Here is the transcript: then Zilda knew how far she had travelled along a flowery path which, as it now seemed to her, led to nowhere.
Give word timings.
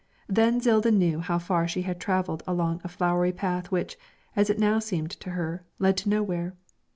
then 0.27 0.59
Zilda 0.59 0.89
knew 0.91 1.19
how 1.19 1.37
far 1.37 1.67
she 1.67 1.83
had 1.83 1.99
travelled 2.01 2.41
along 2.47 2.81
a 2.83 2.87
flowery 2.87 3.31
path 3.31 3.69
which, 3.69 3.97
as 4.35 4.49
it 4.49 4.57
now 4.57 4.79
seemed 4.79 5.11
to 5.11 5.29
her, 5.29 5.63
led 5.77 5.95
to 5.97 6.09
nowhere. 6.09 6.55